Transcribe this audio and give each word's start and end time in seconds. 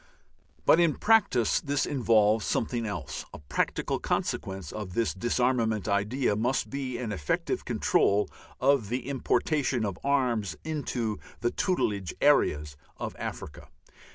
But 0.65 0.79
in 0.79 0.95
practice 0.95 1.61
this 1.61 1.85
involves 1.85 2.43
something 2.43 2.87
else. 2.87 3.23
A 3.35 3.37
practical 3.37 3.99
consequence 3.99 4.71
of 4.71 4.95
this 4.95 5.13
disarmament 5.13 5.87
idea 5.87 6.35
must 6.35 6.71
be 6.71 6.97
an 6.97 7.11
effective 7.11 7.65
control 7.65 8.27
of 8.59 8.89
the 8.89 9.07
importation 9.07 9.85
of 9.85 9.99
arms 10.03 10.55
into 10.63 11.19
the 11.41 11.51
"tutelage" 11.51 12.15
areas 12.19 12.75
of 12.97 13.15
Africa. 13.19 13.67